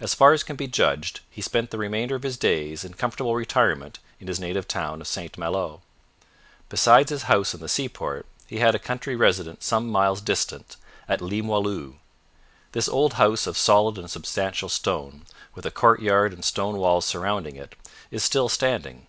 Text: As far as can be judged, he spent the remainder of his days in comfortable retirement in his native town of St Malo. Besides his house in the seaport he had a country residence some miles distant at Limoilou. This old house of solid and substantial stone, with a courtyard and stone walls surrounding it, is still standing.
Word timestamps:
As 0.00 0.14
far 0.14 0.32
as 0.32 0.42
can 0.42 0.56
be 0.56 0.66
judged, 0.66 1.20
he 1.28 1.42
spent 1.42 1.70
the 1.70 1.76
remainder 1.76 2.14
of 2.14 2.22
his 2.22 2.38
days 2.38 2.84
in 2.86 2.94
comfortable 2.94 3.34
retirement 3.36 3.98
in 4.18 4.26
his 4.26 4.40
native 4.40 4.66
town 4.66 5.02
of 5.02 5.06
St 5.06 5.36
Malo. 5.36 5.82
Besides 6.70 7.10
his 7.10 7.24
house 7.24 7.52
in 7.52 7.60
the 7.60 7.68
seaport 7.68 8.24
he 8.46 8.60
had 8.60 8.74
a 8.74 8.78
country 8.78 9.14
residence 9.14 9.66
some 9.66 9.90
miles 9.90 10.22
distant 10.22 10.76
at 11.06 11.20
Limoilou. 11.20 11.96
This 12.72 12.88
old 12.88 13.12
house 13.20 13.46
of 13.46 13.58
solid 13.58 13.98
and 13.98 14.10
substantial 14.10 14.70
stone, 14.70 15.26
with 15.54 15.66
a 15.66 15.70
courtyard 15.70 16.32
and 16.32 16.42
stone 16.46 16.78
walls 16.78 17.04
surrounding 17.04 17.56
it, 17.56 17.74
is 18.10 18.24
still 18.24 18.48
standing. 18.48 19.06